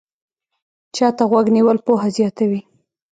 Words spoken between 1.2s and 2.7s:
غوږ نیول پوهه زیاتوي